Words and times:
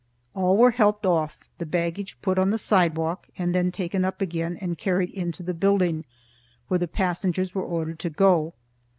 All 0.33 0.57
were 0.57 0.71
helped 0.71 1.05
off, 1.05 1.37
the 1.59 1.65
baggage 1.67 2.17
put 2.23 2.39
on 2.39 2.49
the 2.49 2.57
sidewalk, 2.57 3.27
and 3.37 3.53
then 3.53 3.71
taken 3.71 4.03
up 4.03 4.19
again 4.19 4.57
and 4.59 4.75
carried 4.75 5.11
into 5.11 5.43
the 5.43 5.53
building, 5.53 6.05
where 6.69 6.79
the 6.79 6.87
passengers 6.87 7.53
were 7.53 7.61
ordered 7.61 7.99
to 7.99 8.09
go. 8.09 8.55